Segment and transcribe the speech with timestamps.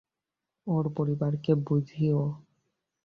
[0.67, 2.19] ওর পরিবারকে বুঝিও।